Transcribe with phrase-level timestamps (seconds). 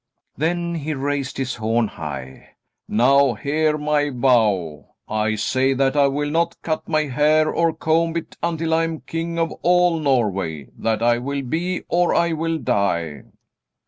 [0.35, 2.55] Then he raised his horn high.
[2.87, 4.95] "Now hear my vow.
[5.07, 9.01] I say that I will not cut my hair or comb it until I am
[9.01, 10.69] king of all Norway.
[10.75, 13.25] That I will be or I will die."